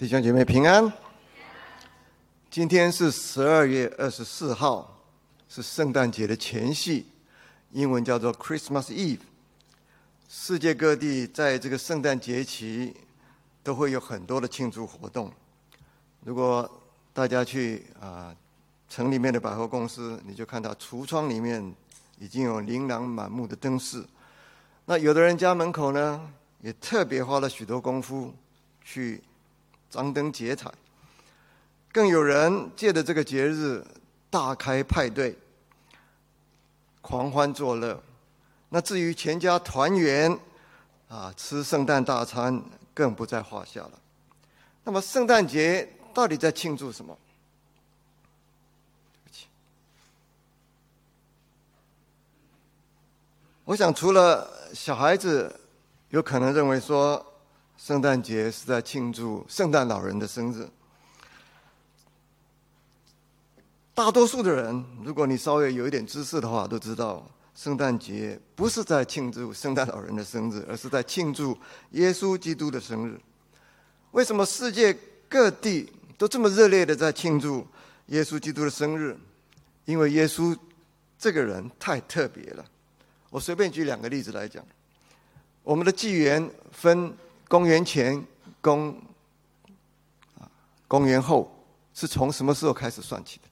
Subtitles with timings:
[0.00, 0.90] 弟兄姐妹平安。
[2.50, 4.98] 今天是十二月二十四号，
[5.46, 7.04] 是圣诞节的前夕，
[7.72, 9.18] 英文叫做 Christmas Eve。
[10.26, 12.96] 世界各地在这个圣诞节期
[13.62, 15.30] 都会有很多的庆祝活动。
[16.24, 16.80] 如果
[17.12, 18.34] 大家去啊
[18.88, 21.74] 城里面的百货公司，你就看到橱窗里面
[22.18, 24.02] 已经有琳琅满目的灯饰。
[24.86, 26.26] 那有的人家门口呢，
[26.62, 28.34] 也特别花了许多功夫
[28.82, 29.22] 去
[29.90, 30.72] 张灯结彩。
[31.92, 33.84] 更有人借着这个节日
[34.30, 35.36] 大开派对，
[37.00, 38.00] 狂欢作乐。
[38.68, 40.38] 那至于全家团圆，
[41.08, 42.62] 啊，吃圣诞大餐
[42.94, 43.92] 更不在话下了。
[44.84, 47.18] 那么圣诞节到底在庆祝什么？
[53.64, 55.60] 我想除了小孩子
[56.08, 57.24] 有可能认为说，
[57.82, 60.68] 圣诞节是在庆祝圣诞老人的生日。
[63.94, 67.26] 大多数的人，如果你稍微有一点知识的话，都知道。
[67.54, 71.56] 圣诞节不是在庆祝圣诞老人的生日，而是在庆祝
[71.92, 73.18] 耶稣基督的生日。
[74.10, 74.94] 为什么世界
[75.26, 77.66] 各地都这么热烈的在庆祝
[78.08, 79.16] 耶稣基督的生日？
[79.86, 80.54] 因为耶稣
[81.18, 82.64] 这个人太特别了。
[83.30, 84.62] 我随便举两个例子来讲。
[85.62, 87.12] 我们的纪元分
[87.50, 88.24] 公元前、
[88.62, 88.96] 公
[90.38, 90.48] 啊
[90.86, 91.50] 公元后，
[91.92, 93.48] 是从什么时候开始算起的？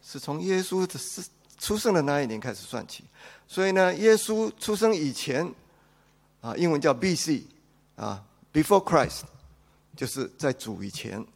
[0.00, 1.22] 是从耶稣的是。
[1.60, 3.02] 出生的那一年开始算起，
[3.48, 5.52] 所以呢，耶稣出生以前，
[6.40, 7.42] 啊，英文叫 B.C.
[7.96, 9.22] 啊，Before Christ，
[9.96, 11.26] 就是在主以前。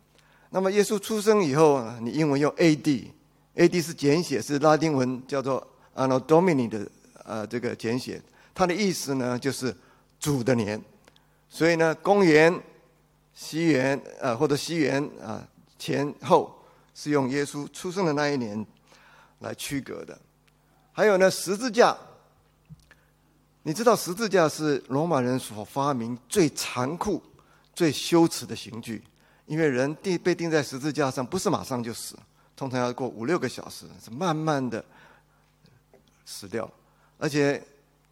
[0.50, 3.82] 那么耶稣出生以后，你英文用 A.D.，A.D.
[3.82, 6.88] 是简写，是拉丁文叫做 Anno Domini 的
[7.24, 8.22] 呃这个简写，
[8.54, 9.76] 它的意思呢就是
[10.20, 10.80] 主的年。
[11.52, 12.58] 所以呢，公元、
[13.34, 15.46] 西元啊或者西元啊
[15.78, 16.58] 前后
[16.94, 18.66] 是用耶稣出生的那一年。
[19.42, 20.16] 来区隔的，
[20.92, 21.98] 还有呢，十字架。
[23.64, 27.20] 你知道十字架是罗马人所发明最残酷、
[27.74, 29.02] 最羞耻的刑具，
[29.46, 32.16] 因为人钉被钉在十字架上，不是马上就死，
[32.54, 34.84] 通常要过五六个小时，是慢慢的
[36.24, 36.70] 死掉，
[37.18, 37.60] 而且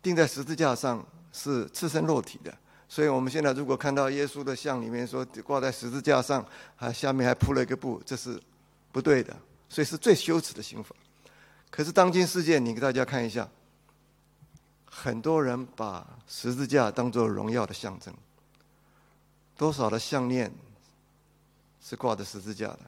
[0.02, 1.00] 钉在十字架上
[1.32, 2.52] 是赤身裸体的。
[2.90, 8.42] 所以我们现在如果看到耶稣的像里面说挂在十字架上，还下面还铺了一个布，这是
[8.90, 9.36] 不对的，
[9.68, 10.92] 所以是最羞耻的刑罚。
[11.70, 13.48] 可是当今世界，你给大家看一下，
[14.84, 18.12] 很多人把十字架当做荣耀的象征。
[19.56, 20.52] 多少的项链
[21.80, 22.80] 是挂着十字架的？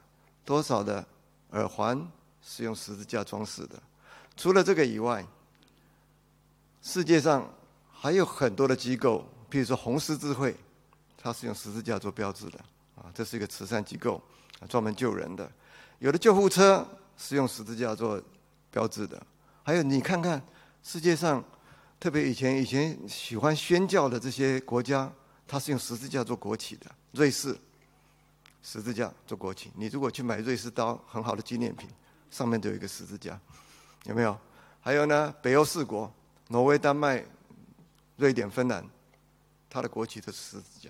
[0.43, 1.07] 多少的
[1.51, 2.05] 耳环
[2.41, 3.81] 是用十字架装饰的？
[4.35, 5.25] 除了这个以外，
[6.81, 7.49] 世界上
[7.89, 10.55] 还有很多的机构，比如说红十字会，
[11.15, 12.57] 它是用十字架做标志的
[12.95, 14.19] 啊，这是一个慈善机构，
[14.67, 15.47] 专门救人的。
[15.99, 16.83] 有的救护车
[17.19, 18.19] 是用十字架做。
[18.71, 19.23] 标志的，
[19.61, 20.41] 还有你看看
[20.81, 21.43] 世界上，
[21.99, 25.07] 特别以前以前喜欢宣教的这些国家，
[25.47, 26.87] 它是用十字架做国旗的。
[27.11, 27.55] 瑞士
[28.63, 31.87] 十字架做国旗，你如果去买瑞士刀，很好的纪念品，
[32.31, 33.39] 上面都有一个十字架，
[34.05, 34.35] 有没有？
[34.81, 36.11] 还有呢，北欧四国，
[36.47, 37.23] 挪威、丹麦、
[38.15, 38.83] 瑞典、芬兰，
[39.73, 40.89] 他的国旗都是十字架。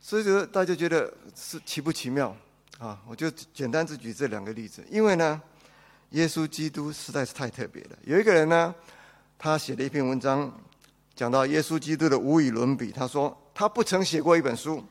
[0.00, 2.34] 所以说，大家觉得是奇不奇妙？
[2.78, 5.42] 啊，我就简单只举这两个例子，因为呢，
[6.10, 7.98] 耶稣基督实在是太特别了。
[8.04, 8.72] 有一个人呢，
[9.36, 10.52] 他写了一篇文章，
[11.16, 12.92] 讲到耶稣基督的无与伦比。
[12.92, 14.84] 他说他不曾写过一本书，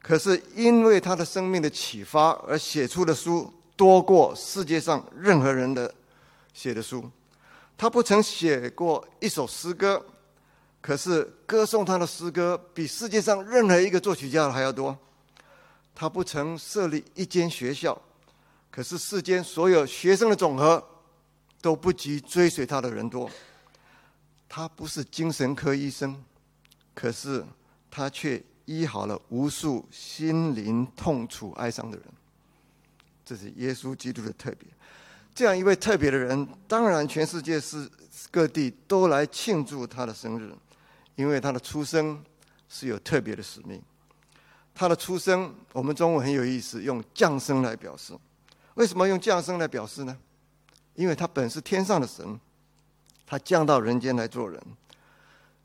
[0.00, 5.92] 可是因为他的生命的启发而写出的书多过世界上任何人的
[6.54, 7.10] 写的书。
[7.76, 10.04] 他不曾写过一首诗歌，
[10.80, 14.96] 可是歌颂他的诗歌比世界上任何一个作曲家还要多。
[15.94, 18.00] 他不曾设立一间学校，
[18.70, 20.82] 可是世间所有学生的总和
[21.60, 23.30] 都不及追随他的人多。
[24.48, 26.22] 他不是精神科医生，
[26.94, 27.44] 可是
[27.90, 32.06] 他却医好了无数心灵痛楚哀伤的人。
[33.24, 34.68] 这是耶稣基督的特别。
[35.36, 37.86] 这样一位特别的人，当然全世界是
[38.30, 40.50] 各地都来庆祝他的生日，
[41.14, 42.18] 因为他的出生
[42.70, 43.78] 是有特别的使命。
[44.74, 48.14] 他的出生，我们中文很有意思，用降生来表示。
[48.76, 50.16] 为什么用降生来表示呢？
[50.94, 52.40] 因为他本是天上的神，
[53.26, 54.58] 他降到人间来做人。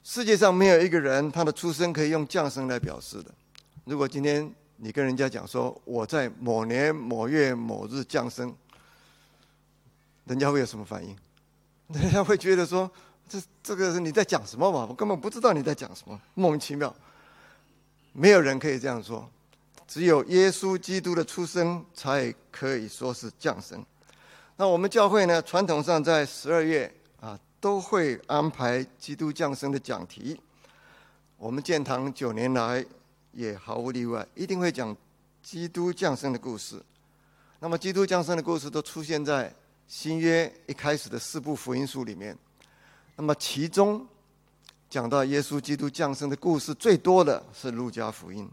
[0.04, 3.34] 世界上没有一个人，他的出生可以用降生来表示的。
[3.86, 8.54] 如果今天你跟人家讲说我在某年某月某日降生，
[10.26, 11.16] 人家会有什么反应？
[11.90, 12.90] 人家会觉得说
[13.28, 14.86] 这这个你在讲什么嘛？
[14.90, 16.94] 我根本不知道你在讲什么，莫名其妙。
[18.14, 19.30] 没有人可以这样说，
[19.88, 23.84] 只有耶稣基督的出生才可以说是降生。
[24.58, 30.40] 那我们教会呢，传统上在十二月啊，都会安排基督降生的讲题。
[31.38, 32.86] 我们建堂九年来
[33.32, 34.96] 也毫无例外，一定会讲
[35.42, 36.82] 基督降生的故事。
[37.60, 39.52] 那么，基督降生的故事都出现在
[39.94, 42.36] 新约一开始的四部福音书里面。
[43.18, 44.08] 那么，其中
[44.90, 48.50] 讲到耶稣基督降生的故事最多的是路加福音。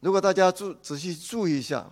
[0.00, 1.90] 如果大家注仔细注意一下，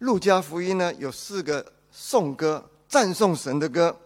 [0.00, 3.98] 路加福音呢有四个颂歌，赞颂神的歌，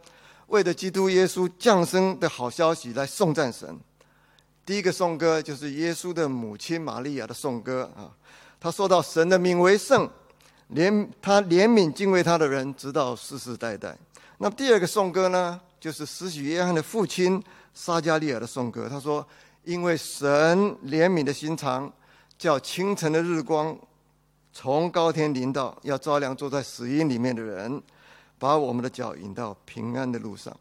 [0.46, 3.76] 为了基督耶稣降生的好消息来颂赞神。
[4.64, 8.14] 第一个颂歌就是耶稣的母亲玛利亚的颂歌啊，
[8.60, 10.08] 他说到神的名为圣。
[10.74, 13.96] 怜他怜悯敬畏他的人，直到世世代代。
[14.38, 17.42] 那么第二个颂歌呢，就是施洗约翰的父亲
[17.74, 18.88] 撒加利亚的颂歌。
[18.88, 19.26] 他说
[19.64, 20.28] ：“因为神
[20.86, 21.92] 怜悯的心肠，
[22.38, 23.76] 叫清晨的日光
[24.52, 27.82] 从高天临到，要照亮坐在死荫里面的人，
[28.38, 30.54] 把我们的脚引到平安的路上。”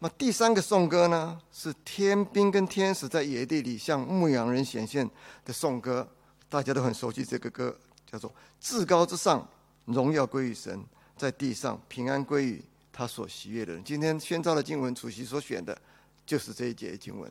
[0.00, 5.08] 那第三个颂歌呢，是天兵跟天使在野地里向牧羊人显现
[5.44, 6.06] 的颂歌。
[6.48, 7.76] 大家都很熟悉这个歌。
[8.10, 9.46] 叫做至高之上，
[9.84, 10.78] 荣耀归于神；
[11.16, 13.84] 在地上平安归于他所喜悦的人。
[13.84, 15.78] 今天宣召的经文，主席所选的，
[16.26, 17.30] 就是这一节经文。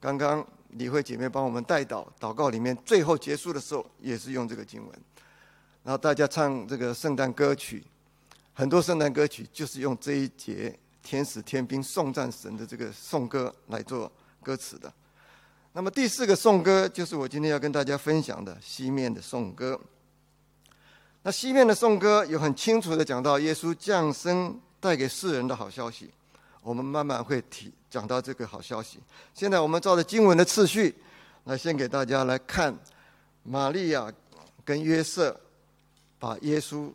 [0.00, 5.00] 刚刚李慧姐妹帮我们带祷，祷告里面最后结束的时候，也是用这个经文。
[5.82, 7.82] 然后大家唱这个圣诞歌曲，
[8.52, 14.10] 很多圣诞歌曲就是用这一节天使天兵颂赞神的这个颂歌来做
[14.42, 14.92] 歌词的。
[15.72, 19.80] 那么第四个颂歌，就是我今天要跟大家分享的西面的颂歌。
[21.26, 26.08] 那西面的颂歌有很清楚的讲到耶稣降生带给世人的好消息，
[26.62, 29.00] 我们慢慢会提讲到这个好消息。
[29.34, 30.94] 现在我们照着经文的次序，
[31.42, 32.72] 来先给大家来看
[33.42, 34.08] 玛利亚
[34.64, 35.36] 跟约瑟
[36.20, 36.92] 把耶稣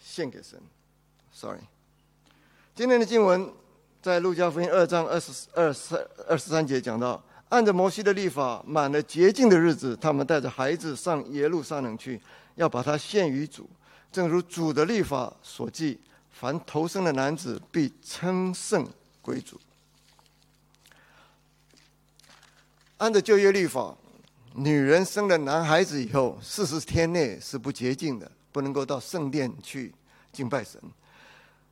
[0.00, 0.60] 献给神。
[1.32, 1.60] Sorry，
[2.74, 3.48] 今天的经文
[4.02, 12.20] 在路加福音二章二十二三二十三节讲到，按着摩西的律法，满了洁净的日子，他们带着孩子上耶路撒冷去。
[12.54, 13.68] 要把它献于主，
[14.12, 18.88] 正如主的律法所记，凡投生的男子必称圣
[19.20, 19.60] 归主。
[22.98, 23.96] 按照旧约律法，
[24.54, 29.92] 女人生了男孩子以后，四十天内是不洁净的，不能够到圣殿去
[30.32, 30.80] 敬拜神。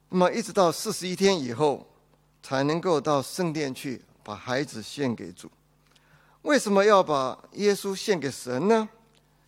[0.08, 1.86] 那么一直到四十一天以后，
[2.42, 5.50] 才能够到圣殿去把孩子献给主。
[6.42, 8.88] 为什么要把耶稣献给神呢？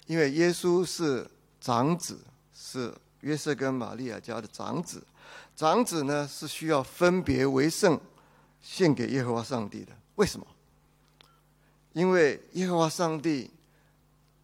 [0.06, 1.26] 因为耶稣是
[1.60, 2.18] 长子，
[2.54, 5.02] 是约瑟跟玛利亚家的长子。
[5.56, 7.98] 长子呢是需要分别为圣，
[8.60, 9.92] 献给耶和华上帝的。
[10.16, 10.46] 为什么？
[11.92, 13.50] 因为耶和华上帝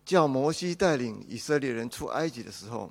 [0.05, 2.91] 叫摩西带领以色列人出埃及的时候，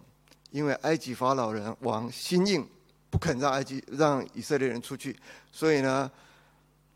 [0.52, 2.68] 因为埃及法老人王心硬，
[3.10, 5.18] 不肯让埃及让以色列人出去，
[5.52, 6.12] 所以呢，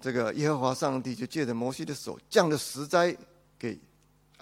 [0.01, 3.15] 这个耶和华上帝就借着摩西的手降了十灾
[3.57, 3.79] 给。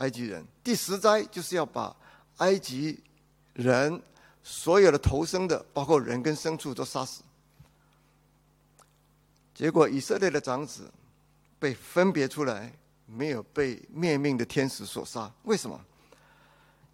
[0.02, 1.96] 埃及人第十灾就是要把
[2.38, 3.00] 埃及
[3.54, 4.02] 人
[4.42, 7.22] 所有的投生的，包括人跟牲畜都杀死。
[9.54, 10.92] 结果以色列的长子
[11.60, 12.74] 被分别出来，
[13.06, 15.32] 没有被灭命的天使所杀。
[15.44, 15.80] 为什么？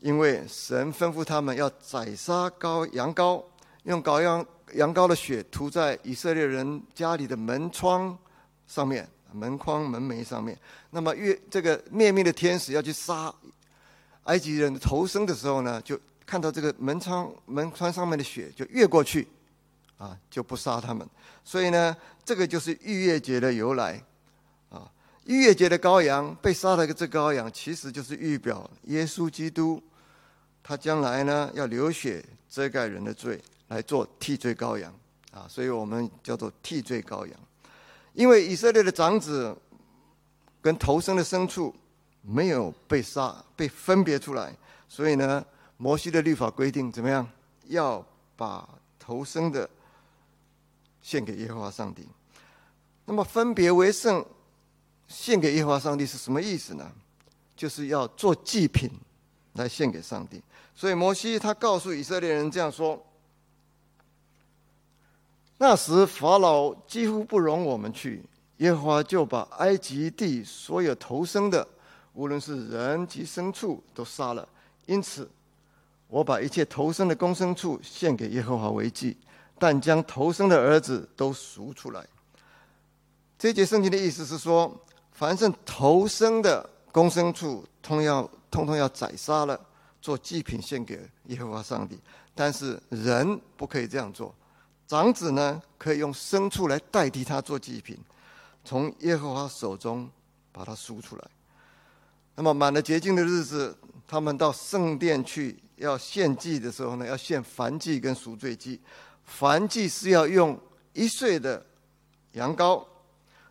[0.01, 3.41] 因为神吩咐他们要宰杀羔羊羔，
[3.83, 8.17] 用羔羊羊羔的血涂在以色列人家里的门窗
[8.67, 9.09] 上面。
[9.31, 10.57] 门框、门楣上面，
[10.91, 13.34] 那么越这个灭命的天使要去杀
[14.24, 19.27] 埃及人的头生的时候呢，就看到这个门窗、门窗上面的血，就越过去，
[19.98, 21.07] 啊，就不杀他们。
[21.46, 24.03] 所以呢，这个就是逾越节的由来，
[24.69, 24.91] 啊，
[25.25, 29.81] 逾越节的羔羊被杀的这羔羊，其实就是预表耶稣基督，
[30.62, 34.93] 他将来呢要流血遮盖人的罪，来做替罪羔羊，
[35.31, 37.39] 啊，所以我们叫做替罪羔羊。
[38.17, 39.55] 因为以色列的长子
[40.59, 41.71] 跟头生的牲畜
[42.24, 44.51] 没有被杀，被分别出来，
[44.89, 45.45] 所以呢，
[45.77, 47.29] 摩西的律法规定怎么样？
[47.67, 48.03] 要
[48.36, 49.69] 把头生的
[51.00, 52.07] 献给耶和华上帝。
[53.05, 54.25] 那么分别为圣，
[55.07, 56.91] 献给耶和华上帝是什么意思呢？
[57.55, 58.89] 就是要做祭品
[59.53, 60.41] 来献给上帝。
[60.74, 63.00] 所以摩西他告诉以色列人这样说。
[65.57, 68.23] 那时法老几乎不容我们去，
[68.57, 71.67] 耶和华就把埃及地所有投生的，
[72.13, 74.47] 无论是人及牲畜，都杀了。
[74.85, 75.29] 因此，
[76.07, 79.17] 我把一切投生的公牲畜献给耶和华为祭，
[79.57, 82.05] 但将投生的儿子都赎出来。
[83.37, 84.71] 这节圣经的意思是说，
[85.11, 89.59] 凡是投生的公牲畜通要通通要宰杀了，
[90.01, 91.99] 做祭品献给耶和华上帝。
[92.33, 94.33] 但是人不可以这样做，
[94.88, 97.98] 长子呢可以用牲畜来代替他做祭品，
[98.63, 100.10] 从耶和华手中
[100.51, 101.24] 把它赎出来。
[102.36, 103.77] 那么满了洁净的日子，
[104.08, 108.79] 他们到圣殿去要献祭的时候呢，要献燔祭跟赎罪祭。
[109.38, 110.58] 燔祭是要用
[110.94, 111.65] 一岁的
[112.32, 112.86] 羊羔，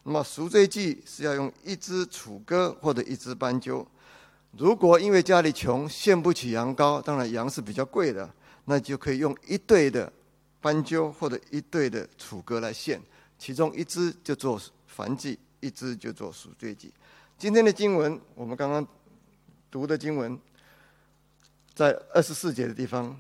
[0.05, 3.87] 那么赎罪祭是要用一只楚歌或者一只斑鸠。
[4.53, 8.29] 如果因为家里穷献不起羊羔，当然羊是比较贵的。
[8.69, 10.13] 那就可以用一对的
[10.67, 13.01] 斑鸠或者一对的楚歌来献，
[13.39, 14.61] 其中一只就做
[14.93, 16.93] 燔祭，一只就做赎罪祭。
[17.39, 18.85] 今天的经文，我们刚刚
[19.71, 20.37] 读的经文，
[21.73, 23.17] 在二十四节的地方，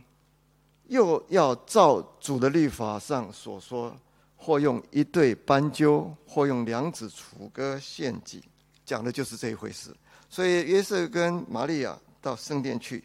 [0.89, 3.97] 又要照主的律法上所说，
[4.37, 8.43] 或用一对斑鸠，或用两指楚歌献祭，
[8.85, 9.95] 讲的就是这一回事。
[10.29, 13.05] 所以约瑟跟玛利亚到圣殿去，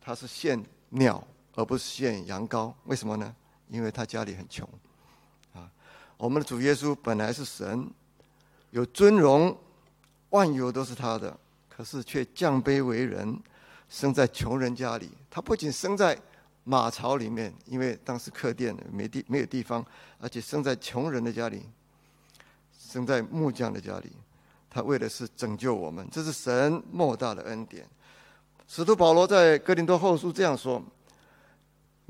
[0.00, 1.24] 他是献鸟。
[1.54, 3.36] 而不是献羊羔，为什么呢？
[3.72, 4.68] 因为他家里很穷，
[5.54, 5.64] 啊，
[6.18, 7.90] 我们的主耶稣本来是神，
[8.68, 9.56] 有尊荣，
[10.28, 11.34] 万有都是他的，
[11.70, 13.40] 可是却降卑为人，
[13.88, 15.10] 生在穷人家里。
[15.30, 16.20] 他不仅生在
[16.64, 19.82] 马槽里面，因为当时客店没地没有地方，
[20.20, 21.62] 而且生在穷人的家里，
[22.78, 24.12] 生在木匠的家里。
[24.68, 27.88] 他为的是拯救我们，这是神莫大的恩典。
[28.68, 30.84] 使徒保罗在哥林多后书这样说。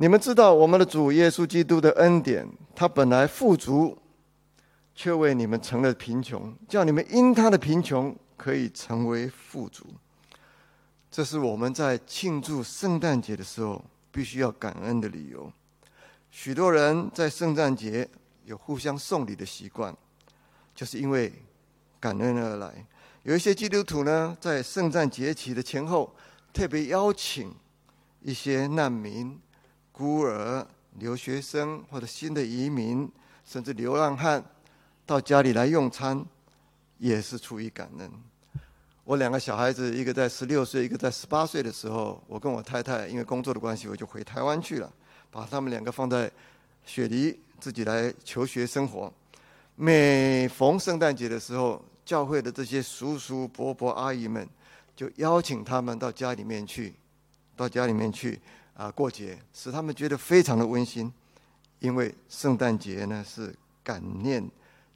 [0.03, 2.45] 你们知道我们的主耶稣基督的恩典，
[2.75, 3.97] 他本来富足，
[4.97, 9.87] 却为你们成了贫穷，叫你们因他的贫穷可以成为富足。
[11.09, 13.81] 这是我们在庆祝圣诞节的时候
[14.11, 15.49] 必须要感恩的理由。
[16.33, 18.09] 许多人在圣诞节
[18.45, 19.97] 有互相送礼的习惯，
[20.75, 21.33] 就是因为
[22.01, 22.85] 感恩而来。
[23.23, 26.13] 有一些基督徒呢，在圣诞节期的前后，
[26.53, 27.55] 特别邀请
[28.21, 29.39] 一些难民。
[29.93, 30.67] 孤儿、
[30.99, 33.09] 留学生或者新的移民，
[33.45, 34.43] 甚至流浪汉，
[35.07, 36.25] 到家里来用餐，
[36.99, 38.11] 也是出于感恩。
[39.05, 44.91] 我两个小孩子，一个在十六岁，一个在十八岁的时候，我跟我太太因为工作的关系，我就回台湾去了，
[45.31, 46.31] 把他们两个放在
[46.87, 49.13] 雪梨，自己来求学生活。
[49.75, 54.49] 每逢圣诞节的时候，教会的这些叔叔、伯伯、阿姨们，
[54.95, 56.95] 就邀请他们到家里面去，
[57.57, 58.41] 到家里面去。
[58.75, 61.13] 啊，过节使他们觉得非常的温馨，
[61.79, 64.49] 因为圣诞节呢是感念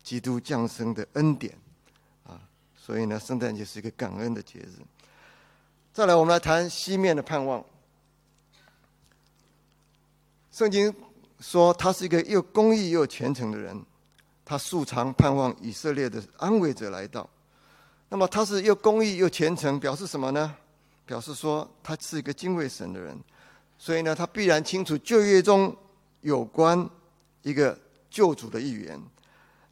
[0.03, 1.57] 基督降生的恩典，
[2.25, 2.41] 啊，
[2.77, 4.73] 所以呢，圣诞节是一个感恩的节日。
[5.93, 7.65] 再来，我们来谈西面的盼望。
[10.51, 10.95] 圣经
[11.41, 13.85] 说他是一个又公义又虔诚的人，
[14.45, 17.29] 他素常盼望以色列的安慰者来到。
[18.09, 20.57] 那么他是又公义又虔诚，表示什么呢？
[21.05, 23.19] 表示说他是一个敬畏神的人。
[23.79, 25.75] 所以呢，他必然清楚旧约中
[26.23, 26.89] 有关
[27.43, 27.79] 一个
[28.11, 29.01] 救主的预言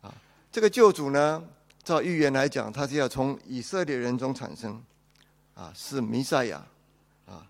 [0.01, 0.15] 啊。
[0.53, 1.43] 这个救主呢，
[1.83, 4.83] 照预言来讲，他是要从以色列人中产生
[5.55, 6.65] 啊，是弥赛亚
[7.27, 7.47] 啊，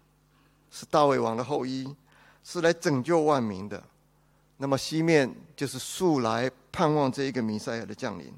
[0.71, 1.95] 是大卫王的后裔，
[2.43, 3.83] 是来拯救万民的。
[4.57, 8.33] 那么西面就是素来盼望这一个弥赛亚的降临。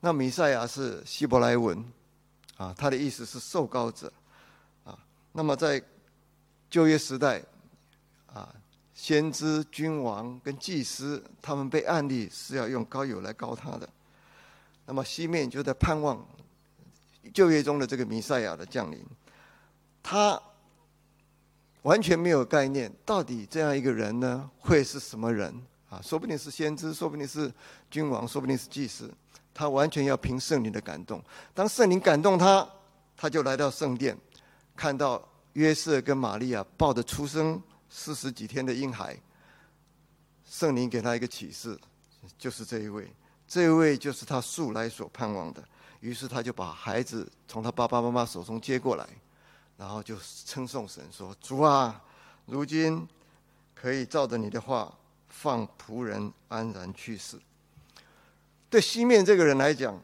[0.00, 1.82] 那弥赛亚是希伯来文
[2.56, 4.12] 啊，他的意思是受膏者
[4.84, 4.98] 啊。
[5.32, 5.82] 那么在
[6.74, 7.40] 旧约时代，
[8.26, 8.52] 啊，
[8.94, 13.88] 先知、君王跟祭司，他们被案例是要用膏油来膏他的。
[14.84, 16.26] 那么西面就在盼望
[17.32, 19.00] 旧约中的这个弥赛亚的降临。
[20.02, 20.42] 他
[21.82, 25.54] 完全没有概念，到底这样一个人呢，会是什么人
[25.88, 26.00] 啊？
[26.02, 27.54] 说不定是先知，说不定是
[27.88, 29.08] 君王，说不定是祭司。
[29.54, 31.22] 他完全要凭圣灵的感动。
[31.54, 32.68] 当圣灵感动他，
[33.16, 34.18] 他就来到圣殿，
[34.74, 35.24] 看到。
[35.54, 39.16] 约瑟跟玛利亚抱着出生四十几天的婴孩，
[40.44, 41.78] 圣灵给他一个启示，
[42.36, 43.08] 就是这一位，
[43.46, 45.62] 这一位就是他素来所盼望的。
[46.00, 49.08] 于是他就把孩子从他爸爸妈妈手中接过来，
[49.76, 52.02] 然后就称颂神说：“主啊，
[52.46, 53.06] 如今
[53.74, 54.92] 可以照着你的话，
[55.28, 57.38] 放仆人安然去世。”
[58.68, 59.98] 对西面这个人来讲，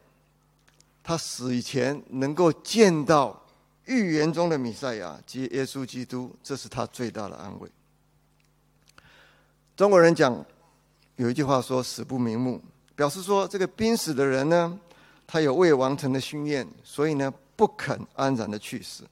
[1.03, 3.40] 他死以前能够见到。
[3.85, 7.69] 预言中的弥赛亚即耶稣基督，这是他最大的安慰。
[9.75, 10.45] 中国人讲
[11.15, 12.61] 有一句话说“死不瞑目”，
[12.95, 14.79] 表示说这个濒死的人呢，
[15.25, 19.03] 他有未完成的心愿，所以呢不肯安然的去世。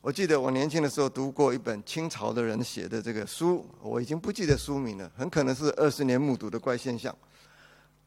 [0.00, 7.16] 我记得我年轻的时候读过一本清朝的人写的这个书，我已经不记得书名了，很可能是二十年目睹的怪现象。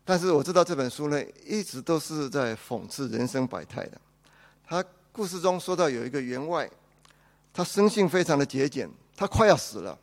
[0.05, 3.99] 但是我知道这本书呢，一直都是在讽刺人生百态的。
[4.63, 4.83] 他
[5.17, 6.69] 故事中说到有一个员外，
[7.51, 9.97] 他生性非常的节俭，他快要死了，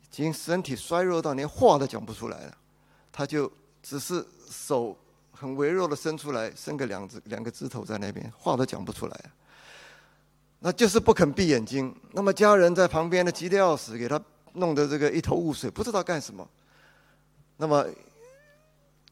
[0.00, 2.56] 已经身体衰弱到连话都讲不出来了，
[3.12, 4.96] 他就只是手
[5.30, 9.24] 很微弱的伸出来，伸个两只两个指头在那边，话都讲不出来
[10.60, 11.94] 那就是不肯闭眼睛。
[12.12, 14.18] 那么家人在旁边呢，急得要死，给他
[14.54, 16.48] 弄得这个一头雾水，不知道干什么。
[17.58, 17.84] 那么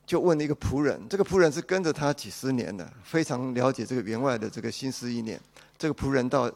[0.07, 5.41] 就问了一个仆人，这个仆人是跟着他几十年的，非常了解这个员外的这个心思意念。
[5.77, 6.51] 这个仆人到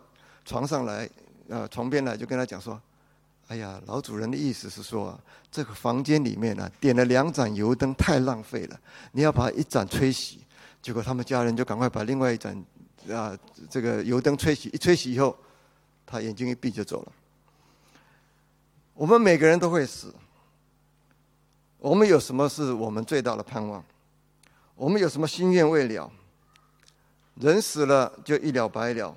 [0.45, 1.11] 床上来，
[1.49, 2.81] 呃，床边来就跟他讲说
[3.49, 5.19] ：“哎呀，老主人的意思是说，
[5.51, 8.81] 这个房间里面呢，点了两盏油灯，太浪费了，
[9.13, 10.37] 你要把一盏吹熄。”
[10.81, 12.57] 结果他们家人就赶快把另外一盏。
[13.09, 13.37] 啊，
[13.71, 15.35] 这个油灯吹熄，一吹熄以后，
[16.05, 17.13] 他眼睛一闭就走了。
[18.93, 20.15] 我们每个人都会死。
[21.81, 23.83] 我们有什么是我们最大的盼望？
[24.77, 26.11] 我们有什么心愿未了？
[27.37, 29.17] 人死了就一了百了，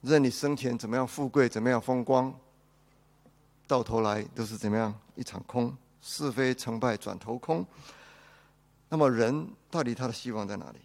[0.00, 2.32] 任你生前怎么样富贵，怎么样风光，
[3.66, 7.66] 到头来都是怎么样一场空，是非成败转头空。
[8.88, 10.78] 那么人到底他的希望在哪里？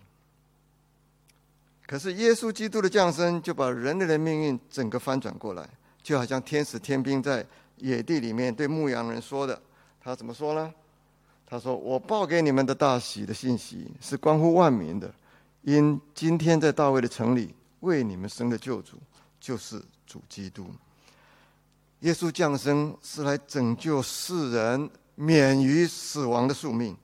[1.86, 5.70] 可是耶稣基督的降生，就把人类的命运整个翻转过来，
[6.02, 9.62] 就好像天使天兵在野地里面对牧羊人说的。
[10.02, 10.74] 他怎么说呢？
[11.50, 15.12] 他说：“我报给你们的大喜的信息，是关乎万民的。
[15.62, 18.98] 因今天在大卫的城里为你们生的救主，
[19.40, 20.68] 就是主基督。
[22.02, 26.96] 耶稣降生是来拯救世人免于死亡的宿命，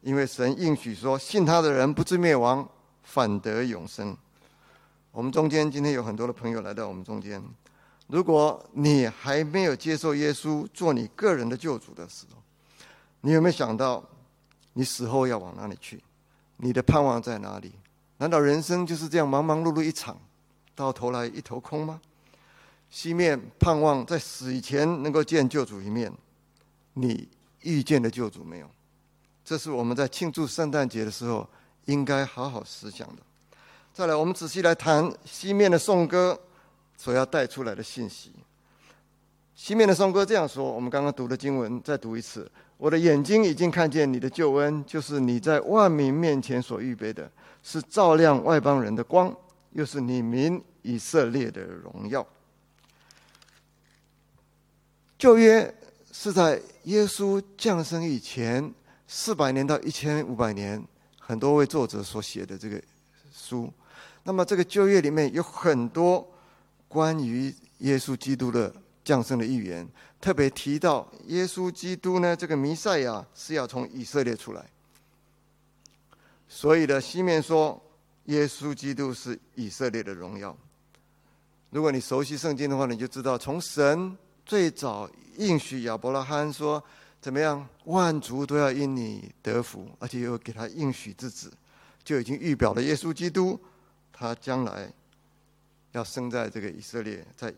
[0.00, 2.66] 因为神应许说，信他的人不至灭亡。”
[3.10, 4.14] 反得永生。
[5.12, 7.42] 我们中间今天有很多的朋友来到我们中间。
[8.06, 12.42] 如果你还没有接受耶稣做你个人的救主的时候，
[13.20, 14.04] 你有没有想到
[14.72, 16.02] 你死后要往哪里去？
[16.56, 17.72] 你的盼望在哪里？
[18.18, 20.18] 难道人生就是这样忙忙碌碌一场，
[20.74, 22.00] 到头来一头空吗？
[22.90, 26.12] 西面盼望在死以前能够见救主一面，
[26.94, 27.28] 你
[27.62, 28.70] 遇见的救主没有？
[29.44, 31.48] 这是我们在庆祝圣诞节的时候。
[31.88, 33.22] 应该好好思想的。
[33.94, 36.38] 再来，我们仔细来谈西面的颂歌
[36.98, 38.30] 所要带出来的信息。
[39.54, 42.46] 西面的颂歌这样说：我们刚刚读的经文，再读一次。
[42.78, 47.30] 我的眼睛已经看见你的救恩，就是你在万民面前所预备的，
[47.62, 49.36] 是照亮外邦人的光，
[49.72, 52.26] 又是你民以色列的荣耀。
[55.18, 55.74] 旧约
[56.12, 58.72] 是在耶稣降生以前
[59.06, 60.82] 四百年到一千五百年。
[61.20, 62.82] 很多位作者所写的这个
[63.30, 63.70] 书，
[64.24, 66.26] 那么这个旧约里面有很多
[66.88, 68.72] 关于耶稣基督的
[69.08, 69.88] 降生的预言，
[70.20, 74.62] 特别提到耶稣基督呢，这个弥赛亚是要从以色列出来。
[76.46, 77.82] 所以呢，西面说
[78.26, 80.54] 耶稣基督是以色列的荣耀。
[81.70, 86.84] 如果你熟悉圣经的话，你就知道，从神最早应许亚伯拉罕说。
[87.20, 87.68] 怎么样？
[87.86, 91.52] 万族都要因你得福，而且又给他应许之子，
[92.04, 93.58] 就已经预表了耶稣基督，
[94.12, 94.88] 他将来
[95.90, 97.52] 要生在这个以色列，在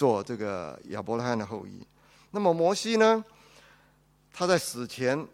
[0.00, 1.86] 做这个亚伯拉罕的后裔。
[2.30, 3.22] 那么摩西呢？
[4.32, 5.26] 他在死前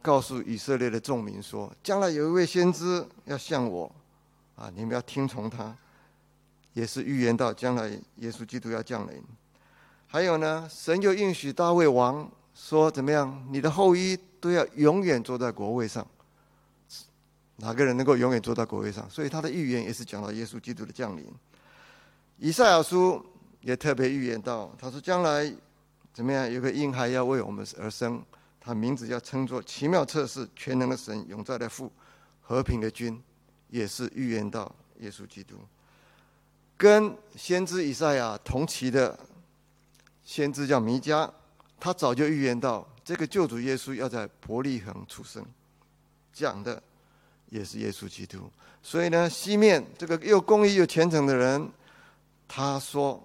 [0.00, 3.90] 告诉以色列的众民说：“将来有一位先知要像我，
[4.54, 5.76] 啊，你们要听从他。”
[6.72, 9.20] 也是预言到将来耶稣基督要降临。
[10.06, 12.30] 还有呢，神又应许大卫王。
[12.54, 13.44] 说怎么样？
[13.50, 16.06] 你的后裔都要永远坐在国位上。
[17.56, 19.10] 哪个人能够永远坐在国位上？
[19.10, 21.26] 所以他的预言也是讲到耶稣基督的降临。
[22.38, 23.24] 以赛亚书
[23.64, 25.50] 也特别预言到，他说将来
[26.12, 26.50] 怎么样？
[26.52, 28.22] 有个婴孩要为我们而生，
[28.60, 31.90] 他名字要称作奇妙测试、全能的神、永在的父、
[32.42, 33.18] 和平的君，
[33.70, 35.56] 也是预言到耶稣基督。
[36.76, 39.18] 跟先知以赛亚同期的
[40.22, 41.28] 先知叫弥迦。
[41.80, 45.44] 他早就预言到，这个救主耶稣要在伯利恒出生，
[46.32, 46.82] 讲的
[47.50, 48.50] 也是耶稣基督。
[48.82, 51.70] 所以呢，西面这个又公义又虔诚的人，
[52.48, 53.22] 他说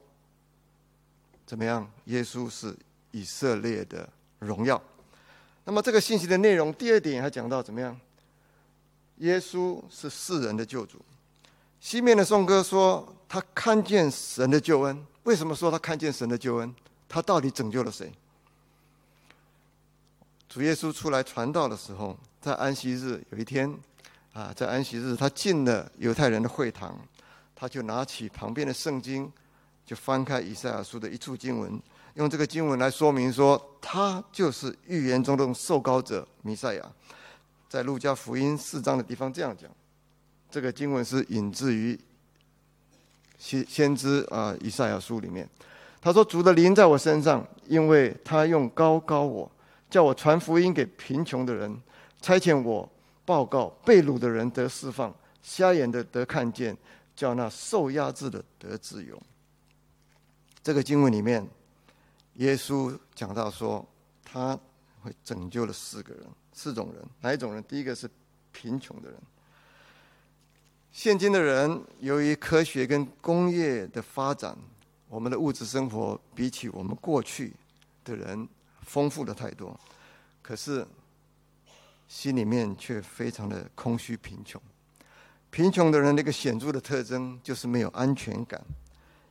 [1.50, 1.92] 怎么样？
[2.06, 2.78] 耶稣是
[3.10, 4.08] 以色列的
[4.38, 4.80] 荣耀。
[5.64, 8.00] 那么这个信息的内容，第二点还讲到怎么样？
[9.16, 11.02] 耶稣是世人的救主。
[11.80, 15.04] 西面的颂歌说，他看见神的救恩。
[15.24, 16.76] 为什么说他看见神的救恩？
[17.08, 18.14] 他到底拯救了谁？
[20.48, 23.76] 主耶稣出来传道的时候，在安息日有一天，
[24.34, 26.96] 啊，在安息日他进了犹太人的会堂，
[27.56, 29.32] 他就拿起旁边的圣经，
[29.90, 31.82] 就翻开以赛亚书的一处经文，
[32.14, 36.86] 用这个经文来说明说，他就是预言中的受膏者弥赛亚。
[37.68, 39.68] 在路加福音四章的地方这样讲：
[40.52, 42.00] 这个经文是引自于
[43.40, 45.50] 先先知啊以赛亚书里面。
[46.00, 49.52] 他说：“主的灵在我身上，因为他用高高我，
[49.90, 51.82] 叫我传福音给贫穷的人，
[52.22, 52.88] 差遣我
[53.26, 56.78] 报告被掳的人得释放，瞎眼的得看见，
[57.16, 59.20] 叫那受压制的得自由。”
[60.70, 61.44] 这个经文里面，
[62.36, 63.84] 耶稣讲到说，
[64.24, 64.56] 他
[65.02, 67.64] 会拯救了四个人，四种人，哪一种人？
[67.64, 68.08] 第一个是
[68.52, 69.20] 贫穷的人。
[70.92, 74.56] 现今的人由于科学跟工业的发展，
[75.08, 77.52] 我们的物质生活比起我们过去
[78.04, 78.48] 的人
[78.84, 79.76] 丰富的太多，
[80.44, 80.86] 可是
[82.08, 84.62] 心里面却非常的空虚贫穷。
[85.50, 88.64] 贫穷的人那个显著的特征就是没有安全感。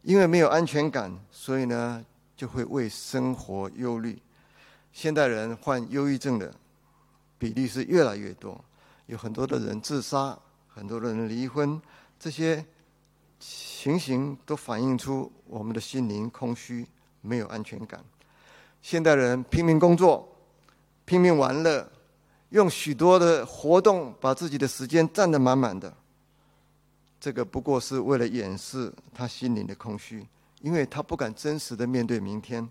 [0.08, 2.02] 因为没有安全感，所以呢
[2.34, 4.18] 就会为生活忧虑。
[4.90, 6.50] 现代人患忧郁症的
[7.36, 8.58] 比例是越来越多，
[9.04, 10.34] 有很多的人自杀，
[10.66, 11.78] 很多的人离婚，
[12.18, 12.64] 这些
[13.38, 16.86] 情形都反映出我们的心灵空虚，
[17.20, 18.02] 没有安全感。
[18.80, 20.26] 现代人拼命工作，
[21.04, 21.86] 拼命玩乐，
[22.48, 25.94] 用许多的活动把自己的时间占得满满的。
[27.20, 30.26] 这个不过是为了掩饰他心灵的空虚，
[30.60, 32.68] 因为他不敢真实的面对明天。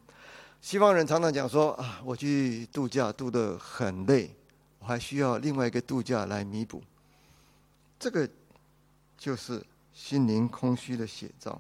[0.62, 4.33] 西方人常常讲说：“啊，我去度假度得很累，
[4.79, 6.81] 我还需要另外一个度假来弥补。”
[7.99, 8.27] 这个
[9.17, 11.60] 就是心灵空虚的写照。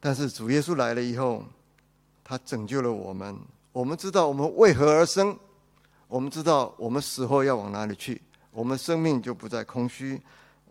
[0.00, 1.44] 但是主耶稣来了以后，
[2.24, 3.36] 他拯救了我们。
[3.72, 5.38] 我们知道我们为何而生，
[6.08, 10.20] 我们知道我们死后要往哪里去，我们生命就不再空虚。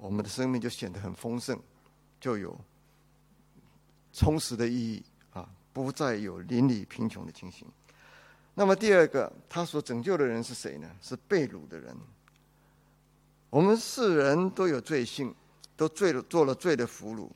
[0.02, 1.56] 我们的生命就显得很丰盛，
[2.20, 2.60] 就有
[4.12, 7.68] 充实的意义啊，不再有邻里贫穷的情形。
[8.56, 10.90] 那么第二个，他所拯救的人是谁呢？
[11.04, 11.96] 是被掳的人。
[13.52, 15.34] 我们世人都有罪性，
[15.78, 17.30] 都罪了做了罪的俘虏。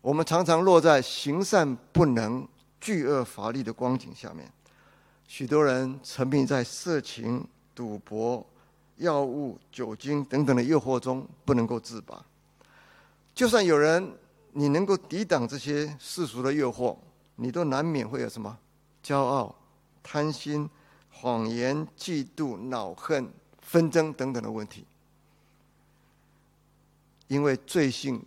[0.00, 2.46] 我们常常落在行善不能、
[2.80, 4.52] 巨恶乏力的光景下面。
[5.28, 8.44] 许多人沉迷在色情、赌博。
[9.00, 12.24] 药物、酒精等等的诱惑中不能够自拔。
[13.34, 14.12] 就算有人
[14.52, 16.96] 你能够抵挡这些世俗的诱惑，
[17.36, 18.58] 你都难免会有什么
[19.02, 19.54] 骄傲、
[20.02, 20.68] 贪心、
[21.10, 24.84] 谎言、嫉妒、恼恨、纷争等等的问题。
[27.28, 28.22] 因为罪性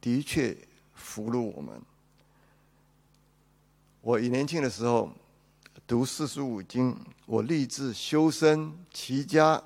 [0.00, 0.56] 的确
[0.94, 1.80] 俘虏我们。
[4.00, 5.08] 我年轻的时候。
[5.92, 9.62] 读四书五经，我立志修身齐家，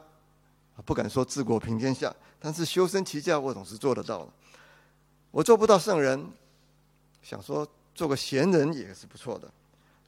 [0.84, 4.32] 不敢说治国平天下，但是修身齐家我总是做得到的。
[5.30, 6.26] 我做不到圣人，
[7.22, 9.48] 想说做个贤人也是不错的。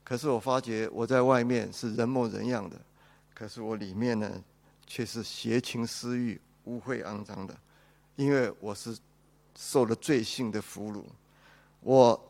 [0.02, 2.76] 可是我发觉我在外面是人模人样的，
[3.32, 4.42] 可是我里面呢
[4.88, 7.56] 却是邪情私欲、污秽肮脏的，
[8.16, 8.98] 因为我是
[9.56, 11.04] 受了罪性的俘虏，
[11.78, 12.20] 我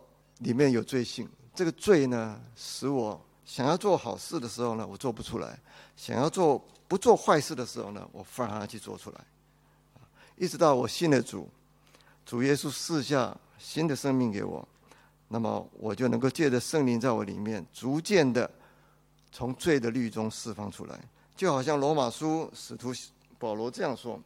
[0.40, 3.18] 里面有罪性，这个罪呢使我。
[3.48, 5.48] 想要做好事的时候呢，我做不出来；
[5.96, 9.20] 想要做不做坏事的时候呢，我反而去做出来。
[10.36, 11.48] 一直到我信了主，
[12.26, 14.68] 主耶稣赐下新的生命给我，
[15.28, 18.48] 那么我就能够借着圣灵在我里面，逐渐的
[19.32, 21.00] 从罪的律中释放出来。
[21.34, 22.92] 就好像罗马书使徒
[23.38, 24.20] 保罗这样说：“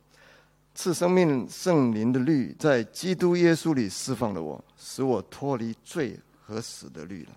[0.74, 7.30] 赐生命圣灵的律，在基督耶稣里释放了我，使我脱离罪和死的律了。”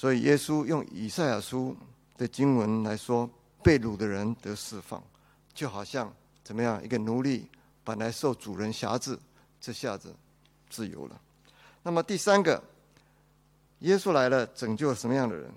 [0.00, 1.76] 所以，耶稣用以赛亚书
[2.16, 3.28] 的经文来说，
[3.62, 5.02] 被掳的人得释放，
[5.52, 6.10] 就好像
[6.42, 6.82] 怎么样？
[6.82, 7.46] 一个奴隶
[7.84, 9.18] 本来受主人辖制，
[9.60, 10.16] 这下子
[10.70, 11.20] 自由了。
[11.82, 12.64] 那么第三个，
[13.80, 15.52] 耶稣来了，拯救什么样的人？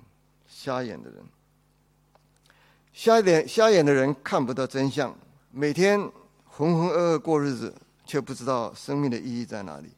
[0.45, 1.23] 瞎眼的人。
[2.91, 5.15] 瞎眼瞎眼的人看不到真相，
[5.51, 5.97] 每天
[6.43, 7.73] 浑浑噩噩过日子，
[8.05, 9.89] 却不知道生命的意义在哪里。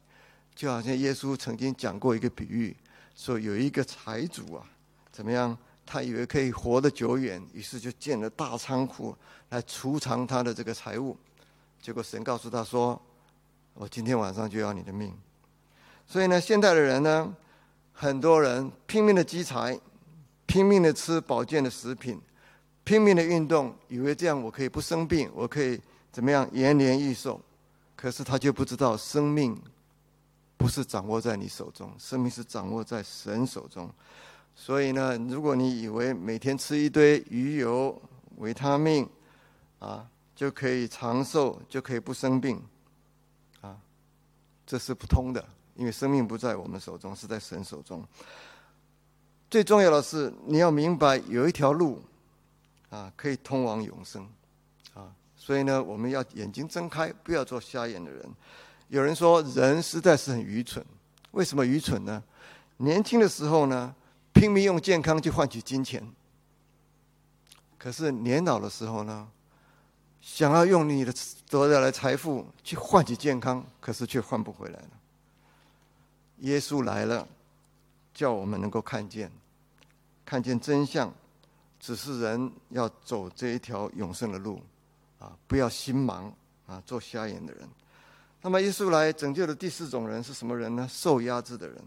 [0.54, 2.76] 就好像耶稣曾经讲过一个比喻。
[3.16, 4.62] 说有一个财主啊，
[5.10, 5.56] 怎么样？
[5.88, 9.16] 他以为可以活得久远，于是就建了大仓库
[9.50, 11.16] 来储藏他的这个财物。
[11.80, 13.00] 结果神告诉他说
[13.72, 15.14] ：“我今天晚上就要你的命。”
[16.04, 17.32] 所以呢，现代的人呢，
[17.92, 19.78] 很多人拼命的积财，
[20.44, 22.20] 拼命的吃保健的食品，
[22.82, 27.40] 拼命的运动，以为这样我可以不生病，我可以怎么样延年益寿。
[27.94, 29.56] 可是他就不知道生命。
[30.56, 33.90] 不是掌握在你手中，生命是掌握在神手中。
[34.54, 38.00] 所以呢，如果你以为每天吃一堆鱼油、
[38.36, 39.06] 维他命，
[39.78, 42.62] 啊，就可以长寿，就可以不生病，
[43.60, 43.76] 啊，
[44.66, 45.44] 这是不通的。
[45.74, 48.02] 因为生命不在我们手中，是在神手中。
[49.50, 52.02] 最重要的是，你要明白有一条路，
[52.88, 54.26] 啊，可以通往永生，
[54.94, 58.26] 啊，所以呢，我们要眼睛睁开，不要做瞎眼的人。
[58.88, 60.84] 有人说，人实在是很愚蠢。
[61.32, 62.22] 为什么愚蠢呢？
[62.76, 63.94] 年轻的时候呢，
[64.32, 66.02] 拼命用健康去换取金钱；
[67.76, 69.28] 可是年老的时候呢，
[70.20, 71.12] 想要用你的
[71.48, 74.90] 得到的财富去换取健康，可是却换不回来了。
[76.38, 77.26] 耶稣来了，
[78.14, 79.30] 叫我们能够看见，
[80.24, 81.12] 看见真相。
[81.78, 84.60] 只是人要走这一条永生的路，
[85.18, 86.32] 啊，不要心盲
[86.66, 87.68] 啊，做瞎眼的人。
[88.46, 90.86] 那么，耶稣来拯救的第四种人是什么人呢？
[90.88, 91.84] 受压制的人。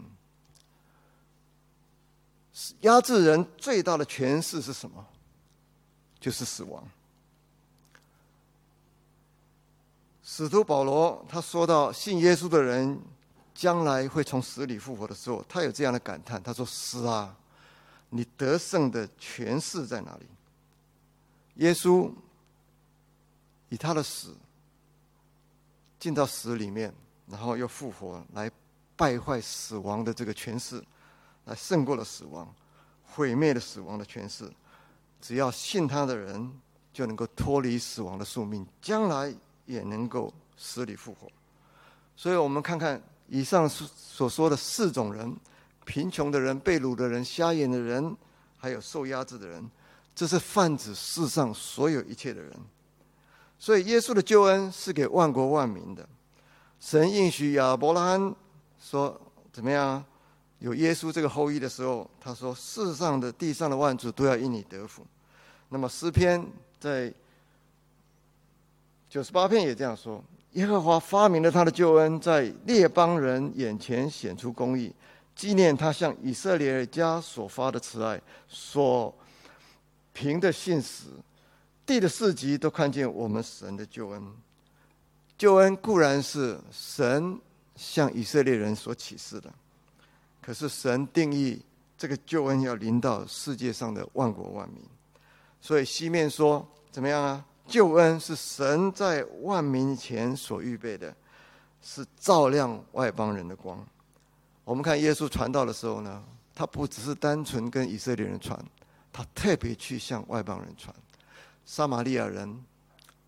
[2.82, 5.02] 压制人最大的权势是什么？
[6.20, 6.86] 就是死亡。
[10.22, 13.00] 使徒保罗他说到信耶稣的人
[13.54, 17.34] 将来会从死里复活的时候，他有这样的感叹：他说：“死啊，
[18.10, 20.26] 你得胜的权势在哪里？”
[21.56, 22.12] 耶稣
[23.70, 24.36] 以他的死
[26.00, 26.92] 进到死里面，
[27.28, 28.50] 然后又复活，来
[28.96, 30.82] 败坏死亡的这个权势。
[31.46, 32.46] 来胜过了死亡，
[33.02, 34.48] 毁灭了死亡的权势。
[35.20, 36.52] 只要信他的人，
[36.92, 39.34] 就能够脱离死亡的宿命，将来
[39.64, 41.26] 也能够死里复活。
[42.14, 45.34] 所以，我们看看以上所所说的四种人：
[45.86, 48.14] 贫穷的人、被掳的人、瞎眼的人，
[48.58, 49.68] 还有受压制的人。
[50.14, 52.54] 这是泛指世上所有一切的人。
[53.60, 56.08] 所以，耶稣的救恩是给万国万民的。
[56.80, 58.34] 神应许亚伯拉罕
[58.80, 59.20] 说
[59.52, 60.02] ：“怎么样？”
[60.60, 65.06] 有耶稣这个后裔的时候，他说：“世上的、地上的万族都要因你得福。”
[65.68, 66.42] 那么诗篇
[66.78, 67.12] 在
[69.10, 74.90] 九十八篇也这样说：“耶和华发明了他的救恩，在列邦人眼前显出公义，
[75.36, 79.14] 纪念他向以色列家所发的慈爱，所
[80.14, 81.04] 凭的信实，
[81.90, 84.22] 地的四极都看见我们神的救恩。
[85.36, 87.36] 救恩固然是神
[87.74, 89.52] 向以色列人所启示的。”
[90.40, 91.60] 可是神定义
[91.98, 94.80] 这个救恩要临到世界上的万国万民，
[95.60, 97.44] 所以西面说怎么样啊？
[97.66, 101.12] 救恩是神在万民前所预备的，
[101.82, 103.84] 是照亮外邦人的光。
[104.64, 106.24] 我们看耶稣传道的时候呢，
[106.54, 108.56] 他不只是单纯跟以色列人传，
[109.12, 110.94] 他特别去向外邦人传。
[111.70, 112.64] 撒玛利亚人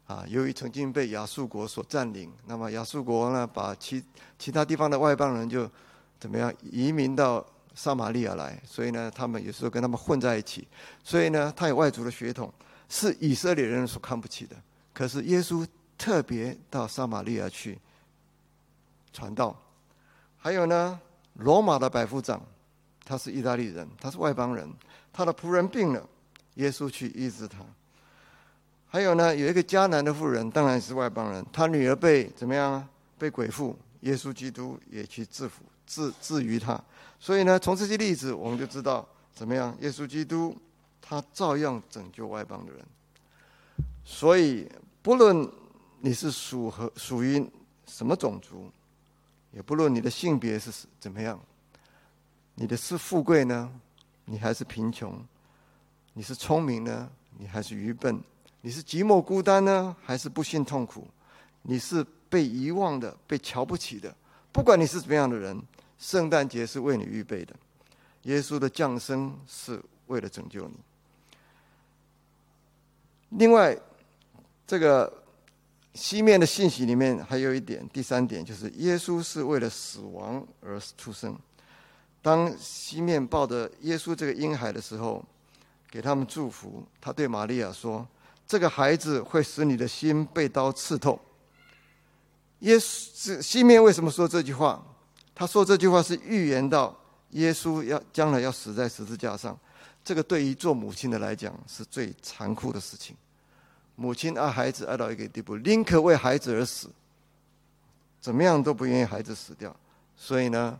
[0.09, 4.03] 啊，由于曾经被亚述国所占领，那么亚述国呢，把其
[4.37, 5.71] 其他地方的外邦人就。
[6.19, 8.61] 怎么样移民到撒玛利亚来？
[8.65, 10.69] 所以呢，他们有时候跟他们混在一起。
[11.03, 12.53] 所以呢，他有外族的血统，
[12.89, 14.55] 是以色列人所看不起的。
[14.93, 15.67] 可是耶稣
[15.99, 17.77] 特别到撒玛利亚去
[19.13, 19.61] 传道。
[20.37, 21.01] 还有呢，
[21.35, 22.41] 罗马的百夫长，
[23.05, 24.73] 他是意大利人，他是外邦人，
[25.13, 26.09] 他的仆人病了，
[26.55, 27.59] 耶稣去医治他。
[28.93, 32.87] 还有呢，有一个迦南的妇人，当然是外邦人，他女儿被怎么样啊？
[33.19, 35.63] 被鬼附，耶稣基督也去制服。
[35.87, 36.79] 治治于他，
[37.19, 40.55] 所以呢，从这些例子，我们就知道怎么样，耶稣基督
[41.01, 42.85] 他照样拯救外邦的人。
[44.05, 45.51] 所以，不论
[46.01, 47.43] 你是属和属于
[47.87, 48.71] 什么种族，
[49.53, 51.41] 也不论你的性别是怎么样，
[52.57, 53.73] 你的是富贵呢，
[54.27, 55.19] 你还是贫穷？
[56.13, 58.23] 你是聪明呢，你还是愚笨？
[58.63, 61.07] 你是寂寞孤单呢，还是不幸痛苦？
[61.63, 64.13] 你是被遗忘的，被瞧不起的？
[64.51, 65.63] 不管你是怎么样的人。
[65.99, 67.55] 圣诞节是为你预备的，
[68.23, 70.75] 耶稣的降生是为了拯救你。
[73.39, 73.79] 另外，
[74.67, 75.23] 这个
[75.95, 81.39] 西面的信息里面还有一点，第三点就是耶稣是为了死亡而出生。
[82.21, 85.25] 当西面抱着耶稣这个婴孩的时候，
[85.89, 88.05] 给他们祝福，他对玛利亚说
[88.47, 91.19] ：“这个孩子会使你的心被刀刺透。”
[92.61, 94.85] 耶稣西面为什么说这句话？
[95.35, 96.97] 他说这句话是预言到
[97.31, 99.59] 耶稣要将来要死在十字架上，
[100.05, 103.17] 这个对于做母亲的来讲是最残酷的事情。
[103.97, 106.89] 母亲爱孩子爱到一个地步，宁可为孩子而死，
[108.21, 109.75] 怎么样都不愿意孩子死掉。
[110.17, 110.79] 所以呢，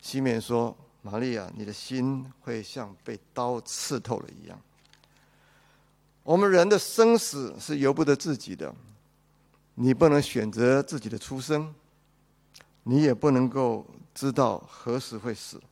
[0.00, 4.60] 西面说：“玛利亚，你的心会像被刀刺透了一样。”
[6.22, 8.74] 我们人的生死是由不得自己的，
[9.74, 11.74] 你不能选择自己的出生。
[12.84, 15.62] 你也不能够知道何时会死，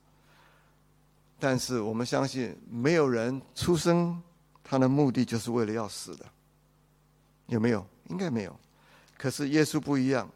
[1.40, 4.22] 但是我们相信，没有人出生，
[4.62, 6.24] 他的目的就是为了要死的，
[7.46, 7.84] 有没有？
[8.10, 8.56] 应该没有。
[9.18, 10.30] 可是耶稣不一样，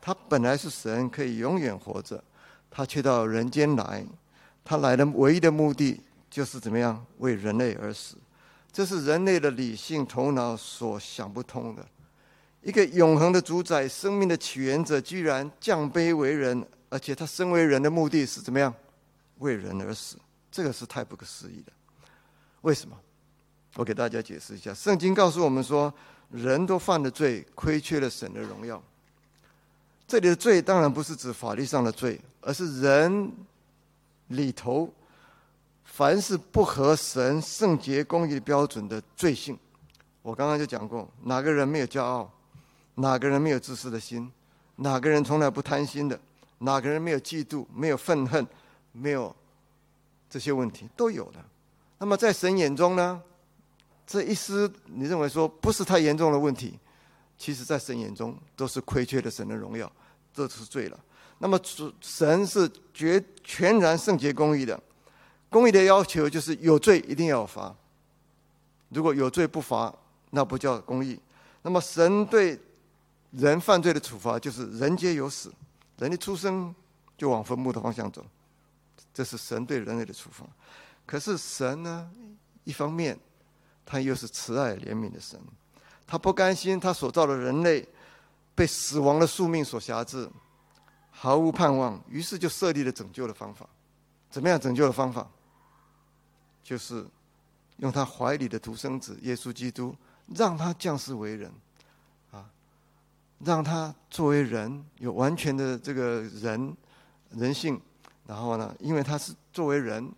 [0.00, 2.22] 他本来是神，可以永远活着，
[2.70, 4.06] 他却到人间来，
[4.64, 8.16] 他来的唯一的目的就是怎么样为人类而死，
[8.72, 11.86] 这是人类的理性头脑所想不通的。
[12.62, 18.72] 一个永恒的主宰、生命的起源者，居然降卑为人，而且他身为人的目的是怎么样？
[19.38, 20.18] 为人而死，
[20.52, 21.72] 这个是太不可思议的。
[22.60, 22.94] 为什么？
[23.76, 24.74] 我给大家解释一下。
[24.74, 25.92] 圣经告诉我们说，
[26.30, 28.82] 人都犯了罪，亏缺了神的荣耀。
[30.06, 33.32] 这里的罪当然不是指法律上的罪，而是人
[34.26, 34.92] 里头
[36.00, 39.58] 凡是不合神圣洁公义标准的罪性。
[40.22, 42.32] 我刚刚就讲过，哪个人没有骄傲？
[42.94, 44.32] 哪个人没有自私的心？
[44.76, 46.18] 哪个人从来不贪心的？
[46.60, 48.46] 哪个人没有嫉妒、没有愤恨、
[48.92, 49.36] 没有
[50.30, 50.88] 这些问题？
[50.96, 51.44] 都有的。
[51.98, 53.22] 那么在神眼中呢？
[54.06, 56.78] 这一丝你认为说不是太严重的问题，
[57.36, 59.92] 其实在神眼中都是亏缺了神的荣耀，
[60.32, 60.98] 这是罪了。
[61.36, 64.82] 那么主神是绝全然圣洁公义的，
[65.50, 67.74] 公义的要求就是有罪一定要罚，
[68.88, 69.92] 如果有罪不罚，
[70.30, 71.18] 那不叫公义。
[71.62, 72.58] 那么神对
[73.32, 75.52] 人犯罪的处罚就是人皆有死，
[75.98, 76.74] 人的出生
[77.18, 78.24] 就往坟墓的方向走，
[79.12, 80.46] 这是神对人类的处罚。
[81.04, 82.08] 可是神呢，
[82.62, 83.18] 一方面
[83.84, 85.38] 他又是慈爱怜悯的神，
[86.06, 87.86] 他不甘心他所造的人类
[88.54, 90.30] 被死亡的宿命所辖制，
[91.10, 93.68] 毫无盼望，于是就设立了拯救的方法。
[94.30, 95.28] 怎么样拯救的方法？
[96.62, 97.06] 就是
[97.78, 99.94] 用他怀里的独生子耶稣基督。
[100.32, 101.52] 让他降世为人，
[102.30, 102.48] 啊，
[103.40, 106.72] 让他作为人有完全的这个人
[107.30, 107.80] 人性，
[108.28, 110.08] 然后呢，因为他是作为人，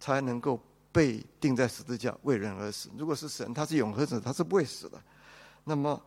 [0.00, 0.60] 才能够
[0.90, 2.90] 被钉在十字架为人而死。
[2.98, 5.00] 如果是神，他是永恒者，他是不会死的。
[5.62, 6.02] 那么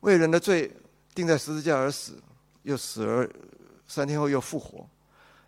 [0.00, 0.70] 为人的罪
[1.14, 2.22] 钉在十字架而死，
[2.64, 3.26] 又死而
[3.86, 4.86] 三天后又复活。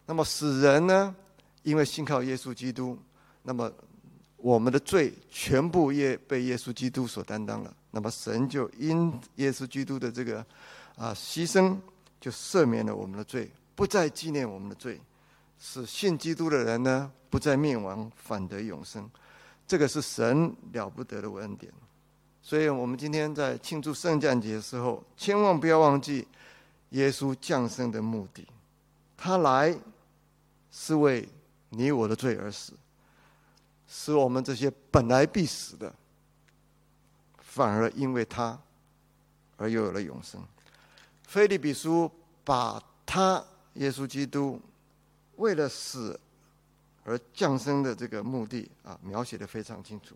[0.06, 1.14] 那么死人呢？
[1.62, 2.98] 因为信靠耶稣基督，
[3.42, 3.70] 那么。
[4.42, 10.38] 我们的罪全部也被耶稣基督所担当了，那么神就因耶稣基督的这个
[10.96, 11.76] 啊牺牲，
[12.18, 14.98] 就赦免了我们的罪，不再纪念我们的罪，
[15.58, 19.06] 使信基督的人呢不再灭亡，反得永生。
[19.68, 21.70] 这个是神了不得的恩典。
[22.40, 26.26] 所以我们今天在庆祝圣诞节的时候，千万不要忘记
[26.92, 28.46] 耶稣降生的目的，
[29.18, 29.76] 他来
[30.72, 31.28] 是为
[31.68, 32.72] 你我的罪而死。
[33.92, 35.92] 使我们这些本来必死的，
[37.40, 38.56] 反而因为他
[39.56, 40.40] 而又有了永生。
[41.24, 42.08] 菲利比书
[42.44, 44.60] 把他耶稣基督
[45.36, 46.18] 为了死
[47.02, 50.14] 而降生的这个目的啊，描写的非常清楚。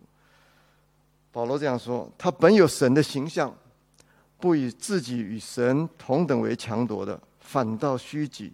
[1.33, 3.53] 保罗这样说：他本有神的形象，
[4.39, 8.53] 不以自己与神同等为强夺的，反倒虚己，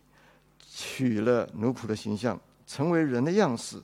[0.67, 3.79] 取了奴仆的形象，成为人的样式。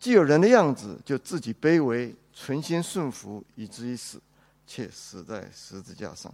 [0.00, 4.18] 既有人的样子，就自己卑微，存心顺服，以至于死，
[4.66, 6.32] 且死在十字架上。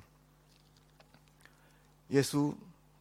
[2.11, 2.55] 耶稣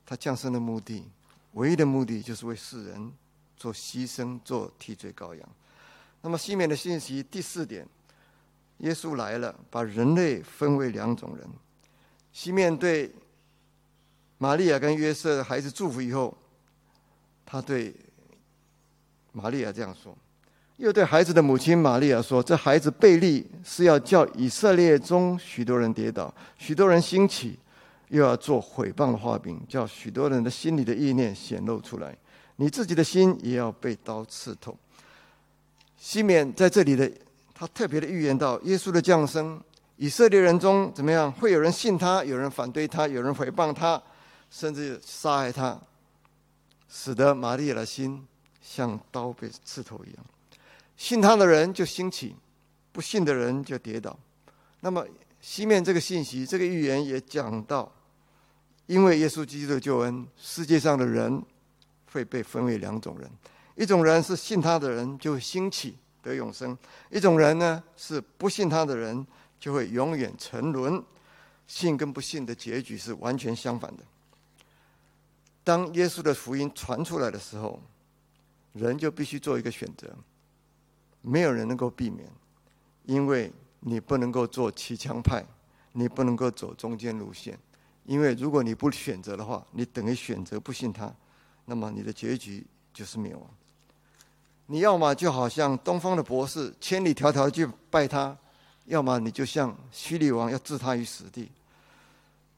[0.04, 1.06] 他降生的目的，
[1.54, 3.14] 唯一的目的就是为世人
[3.56, 5.48] 做牺牲，做替罪羔羊。
[6.22, 7.88] 那么西面的信息第四点，
[8.80, 11.48] 耶稣来了，把人类分为两种人。
[12.34, 13.14] 西面对
[14.40, 16.36] 玛利亚跟约瑟的孩子祝福以后，
[17.46, 17.96] 他对
[19.32, 20.18] 玛利亚这样说。
[20.78, 27.58] 又对孩子的母亲玛利亚说：“这孩子贝利是要叫以色列中许多人跌倒，许多人兴起，
[28.10, 32.14] 又要做毁谤的画饼，叫许多人的心里的意念显露出来。
[32.58, 34.78] 你自己的心也要被刀刺透。”
[35.98, 37.10] 西缅在这里的
[37.54, 39.60] 他特别的预言到耶稣的降生，
[39.96, 41.32] 以色列人中怎么样？
[41.32, 44.00] 会有人信他，有人反对他，有人毁谤他，
[44.52, 45.80] 甚至杀害他，
[46.90, 48.28] 使得玛利亚的心
[48.62, 50.26] 像刀被刺透一样。
[50.98, 52.36] 信他的人就兴起，
[52.92, 54.18] 不信的人就跌倒。
[54.80, 55.06] 那么
[55.42, 57.92] 西面这个信息，这个预言也讲到，
[58.86, 61.42] 因为耶稣基督的救恩，世界上的人
[62.12, 63.30] 会被分为两种人：
[63.76, 66.76] 一种人是信他的人，就会兴起得永生；
[67.10, 69.26] 一种人呢是不信他的人，
[69.60, 71.04] 就会永远沉沦。
[71.68, 74.04] 信跟不信的结局是完全相反的。
[75.64, 77.82] 当耶稣的福音传出来的时候，
[78.74, 80.16] 人就必须做一个选择。
[81.26, 82.30] 没有人能够避免，
[83.06, 85.44] 因为你不能够做骑墙派，
[85.92, 87.58] 你不能够走中间路线，
[88.06, 91.12] 因为如果你不选择的话，你等于选择不信他，
[91.66, 92.64] 那么你的结局
[92.94, 93.44] 就是灭亡。
[94.68, 98.36] 你要么就好像东方的博士，千里迢迢去拜他；
[98.86, 101.48] 要么你就像虚利王，要置他于死地；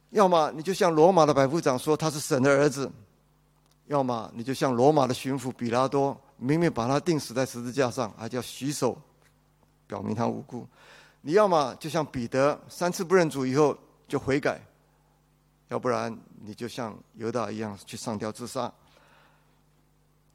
[0.09, 2.89] 要么你就像罗马的百夫长说他是神的儿子；
[3.87, 6.19] 要么你就像罗马的巡抚比拉多。
[6.37, 8.97] 明明把他钉死在十字架上，还叫洗手，
[9.85, 10.67] 表明他无辜。
[11.21, 13.77] 你要么就像彼得三次不认主以后
[14.07, 14.61] 就悔改，
[15.69, 18.71] 要不然你就像犹大一样去上吊自杀；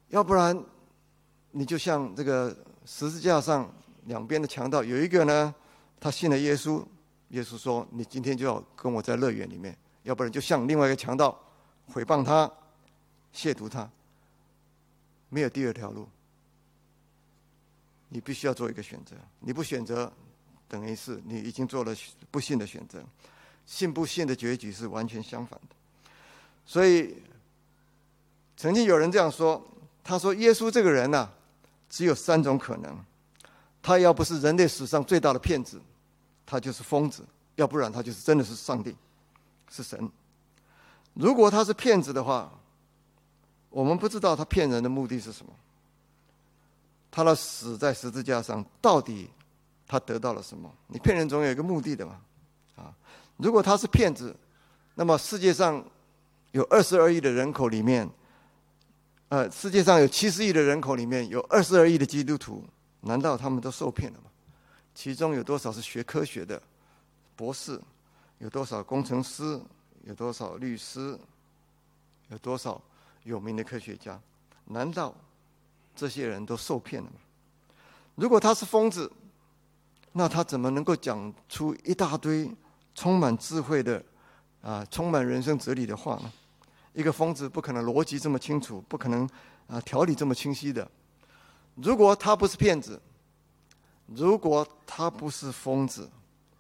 [0.08, 0.60] 要不然
[1.50, 3.72] 你就像这个十字架上
[4.04, 5.54] 两边的强盗，有一个呢，
[6.00, 6.84] 他信了耶稣，
[7.28, 11.38] 耶稣说：“你今天就要跟我在乐园里面。”要不然就像另外一个强盗
[11.86, 12.50] 毁谤他、
[13.32, 13.88] 亵渎他，
[15.32, 16.06] 没有第二条路。
[18.10, 20.12] 你必须要做一个选择，你不选择，
[20.68, 21.96] 等于是你已经做了
[22.30, 23.02] 不幸的选择。
[23.64, 25.74] 信不信的结局是完全相反的。
[26.66, 27.16] 所以，
[28.58, 29.66] 曾经有人这样说
[30.04, 31.30] ：“他说耶稣这个人呐，
[31.88, 32.94] 只有三种可能。
[33.80, 35.80] 他要不是人类史上最大的骗子，
[36.44, 37.22] 他就是疯子；
[37.56, 38.94] 要不然他就是真的是上帝，
[39.70, 40.10] 是神。
[41.14, 42.52] 如果他是骗子的话，
[43.72, 45.52] 我们不知道他骗人的目的是什么。
[47.10, 49.28] 他的死在十字架上，到底
[49.86, 50.72] 他得到了什么？
[50.86, 52.20] 你骗人总有一个目的的嘛。”
[52.76, 52.94] 啊
[53.38, 54.36] 如果他是骗子，
[54.94, 55.84] 那么世界上
[56.52, 58.08] 有二十二亿的人口里面，
[59.30, 62.62] 呃，世界上有七十亿的人口里面有二十二亿的基督徒，
[63.00, 64.26] 难道他们都受骗了吗？
[64.94, 66.62] 其中有多少是学科学的
[67.34, 67.80] 博士？
[68.38, 69.60] 有多少工程师？
[70.04, 71.18] 有多少律师？
[72.28, 72.80] 有多少
[73.24, 74.20] 有名的科学家？
[74.66, 75.14] 难道
[75.94, 77.16] 这些人都受骗了吗？
[78.14, 79.10] 如果他是疯子，
[80.12, 82.50] 那他怎么能够讲出一大堆？
[82.94, 84.04] 充满智慧的，
[84.60, 86.30] 啊，充满人生哲理的话呢？
[86.92, 89.26] 一个疯子不可能逻辑这么清楚，不可能
[89.66, 90.86] 啊条理这么清晰的。
[91.76, 93.00] 如果他不是骗子，
[94.08, 96.10] 如果他不是疯子，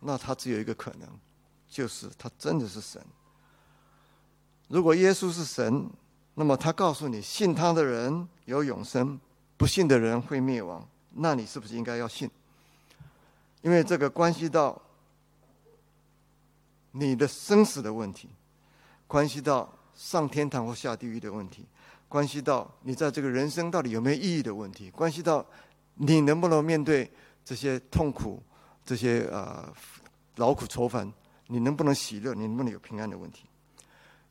[0.00, 1.06] 那他只有一个可能，
[1.68, 3.04] 就是他真的是神。
[4.68, 5.86] 如果耶稣是神，
[6.34, 9.18] 那么他告诉你，信他的人有永生，
[9.56, 10.86] 不信的人会灭亡。
[11.10, 12.30] 那你是不是应该要信？
[13.60, 14.80] 因为这个关系到。
[16.94, 18.28] 你的生死的问题，
[19.06, 21.64] 关系到上天堂或下地狱的问题，
[22.06, 25.42] 关系到你在这个人生到底有没有意义的问题，关系到
[25.94, 27.10] 你能不能面对
[27.42, 28.42] 这些痛苦、
[28.84, 29.72] 这些呃
[30.36, 31.10] 劳苦愁烦，
[31.46, 33.46] 你能不能喜乐，你能不能有平安的问题。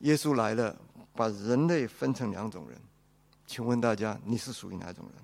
[0.01, 0.77] 耶稣来了，
[1.13, 2.79] 把人类分成两种人，
[3.45, 5.23] 请问大家，你是属于哪种人？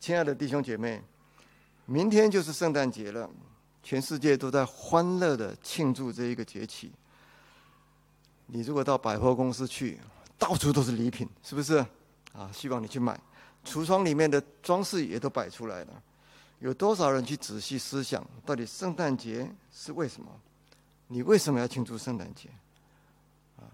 [0.00, 1.02] 亲爱的弟兄姐妹，
[1.86, 3.28] 明天就是圣诞节了。
[3.80, 6.92] 全世界都在欢乐的庆祝这一个节气。
[8.46, 9.98] 你如果到百货公司去，
[10.36, 11.76] 到处都是礼品，是不是？
[12.34, 13.18] 啊，希望你去买。
[13.64, 16.02] 橱窗里面的装饰也都摆出来了。
[16.58, 20.28] 有多少人去仔细思想，到底圣诞节是为什么？
[21.06, 22.50] 你为什么要庆祝圣诞节？
[23.56, 23.64] 啊，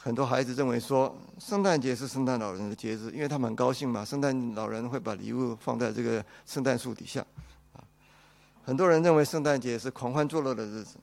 [0.00, 4.04] 很多孩子认为说，圣诞节是圣诞老人的节日，因为他们很高兴嘛。
[4.04, 7.20] 圣诞老人会把礼物放在这个圣诞树底下。
[7.72, 7.82] 啊
[8.64, 10.96] 很多人认为圣诞节是狂欢作乐的日子，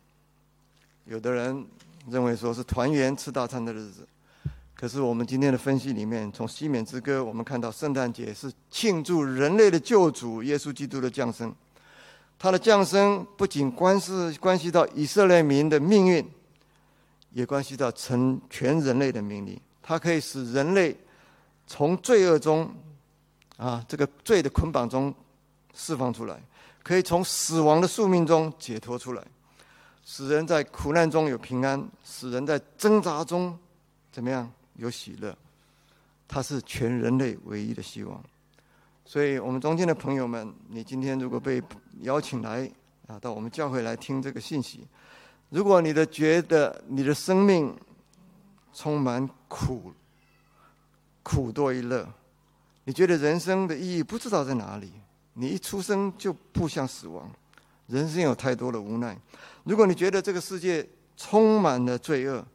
[1.06, 1.66] 有的人
[2.10, 4.08] 认为说是团圆吃大餐的日子。
[4.76, 11.54] 可是我们今天的分析里面，从西缅之歌，我们看到圣诞节是庆祝人类的救主耶稣基督的降生。
[12.38, 16.26] 他的降生不仅关是关系到以色列民的命运，
[17.36, 19.60] 也关系到成全人类的命运。
[19.84, 20.96] 它可以使人类
[21.68, 22.74] 从罪恶中，
[23.58, 25.14] 啊，这个罪的捆绑中
[25.74, 26.40] 释放出来。
[26.82, 29.24] 可以从死亡的宿命中解脱出来，
[30.06, 33.58] 使人在苦难中有平安，使人在挣扎中
[34.14, 35.36] 怎么样有喜乐？
[36.28, 38.24] 它是全人类唯一的希望。
[39.04, 41.62] 所以，我们中间的朋友们，你今天如果被
[42.02, 42.72] 邀请来
[43.08, 44.88] 啊，到我们教会来听这个信息，
[45.56, 47.74] 如果你的觉得你的生命
[48.74, 49.93] 充满苦，
[51.24, 52.06] 苦多于乐，
[52.84, 54.91] 你觉得人生的意义不知道在哪里？
[55.32, 57.32] 你一出生就步向死亡，
[57.88, 59.18] 人生有太多的无奈。
[59.64, 60.86] 如果你觉得这个世界
[61.16, 62.45] 充满了罪恶，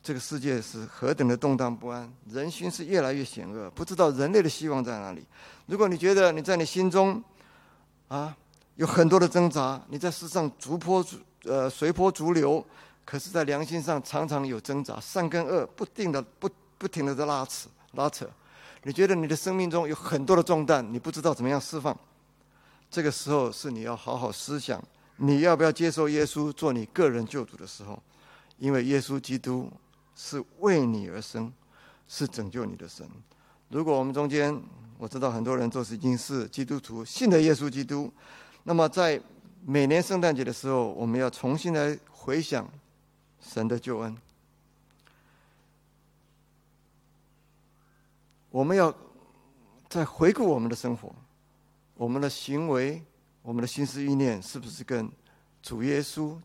[0.00, 5.26] 这个世界是何等的动荡不安，人心是越来越险恶，不知道人类的希望在哪里。
[5.66, 7.20] 如果你觉得你在你心中，
[8.06, 8.36] 啊，
[8.76, 11.16] 有很多的挣扎，你在世上逐波逐
[11.46, 12.64] 呃随波逐流，
[13.04, 18.28] 可是，在良心上常常有挣扎，善跟恶不定的不不停的在拉扯拉扯。
[18.82, 21.96] 你觉得你的生命中有很多的重担，你不知道怎么样释放。
[22.90, 24.82] 这个时候是你要好好思想，
[25.16, 28.00] 你要不要接受耶稣做你个人救主的时候？
[28.58, 29.70] 因为耶稣基督
[30.14, 31.52] 是为你而生，
[32.08, 33.06] 是拯救你的神。
[33.68, 34.58] 如果我们中间，
[34.96, 38.10] 我知道很多人都是已经是基督徒，信的耶稣基督，
[38.62, 39.20] 那么在
[39.68, 42.70] 每年圣诞节的时候，我们要重新来回想
[43.40, 44.16] 神的救恩。
[48.48, 48.94] 我们要
[49.88, 51.12] 再回顾我们的生活。
[51.94, 53.02] 我们的行为，
[53.42, 55.10] 我们的心思意念，是不是跟
[55.60, 56.38] 主耶稣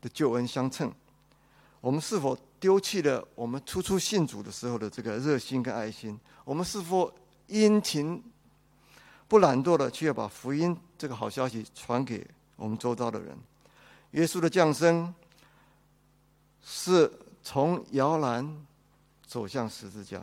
[0.00, 0.92] 的救恩相称？
[1.80, 6.16] 我们是否丢弃了我们初初信主的时候的这个热心跟爱心？
[6.44, 7.12] 我们是否
[7.48, 8.22] 殷勤
[9.26, 12.26] 不懒惰的去要把福音这个好消息传给
[12.56, 13.34] 我们周遭的人？
[14.10, 15.14] 耶稣的降生
[16.62, 17.10] 是
[17.42, 18.66] 从摇篮
[19.26, 20.22] 走向十字架。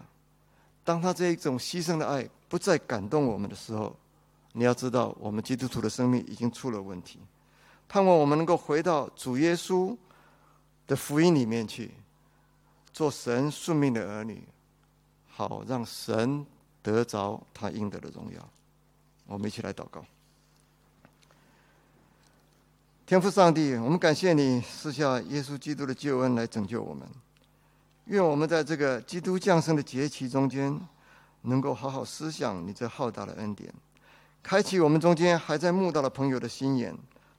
[0.83, 3.97] 当他这一种牺牲的爱不再感动我们的时候，
[4.53, 7.17] 你要知道，我们基督徒的生命已经出了问题。
[7.89, 9.97] 盼望我们能够回到主耶稣
[10.85, 11.91] 的福音里面去，
[12.93, 14.47] 做神顺命的儿女，
[15.27, 16.45] 好让神
[16.83, 18.47] 得着他应得的荣耀。
[19.25, 20.05] 我们一起来祷告。
[23.07, 27.07] 天父上帝，我们感谢你赐下耶稣基督的救恩来拯救我们。
[28.07, 30.77] 愿我们在这个基督降生的节期中间，
[31.43, 33.73] 能够好好思想你这浩大的恩典。
[34.43, 36.93] 开启我们中间还在慕道的朋友的心眼，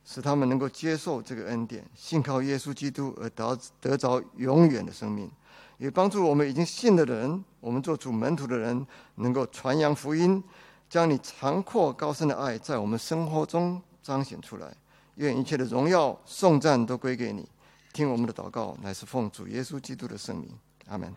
[0.06, 5.28] 使他们能够接受这个恩典，信靠耶稣基督而得得着永远的生命；
[5.76, 10.42] 也帮助我们已经信的人，我们做主门徒的人，能够传扬福音，
[10.88, 14.74] 将你长阔高深的爱在我们生活中彰显出来。
[15.18, 17.48] 愿一切的荣耀颂赞都归给你。
[17.92, 20.48] 听我们的祷告，乃是奉主耶稣基督的圣名，
[20.86, 21.12] 阿门。